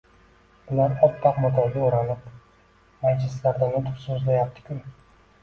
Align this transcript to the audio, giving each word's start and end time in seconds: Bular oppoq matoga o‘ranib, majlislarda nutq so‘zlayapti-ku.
Bular 0.69 0.95
oppoq 1.07 1.37
matoga 1.43 1.83
o‘ranib, 1.89 2.25
majlislarda 3.05 3.71
nutq 3.77 4.01
so‘zlayapti-ku. 4.09 4.81